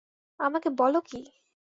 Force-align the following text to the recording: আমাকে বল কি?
আমাকে 0.39 0.69
বল 0.79 0.93
কি? 1.01 1.19